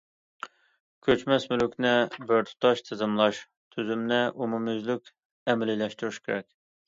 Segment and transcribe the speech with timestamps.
[1.07, 1.91] كۆچمەس مۈلۈكنى
[2.31, 3.43] بىرتۇتاش تىزىملاش
[3.75, 5.13] تۈزۈمىنى ئومۇميۈزلۈك
[5.53, 6.19] ئەمەلىيلەشتۈرۈش.